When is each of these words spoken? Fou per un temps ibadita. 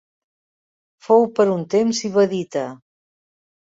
Fou 1.09 1.29
per 1.41 1.47
un 1.59 1.63
temps 1.77 2.03
ibadita. 2.13 2.69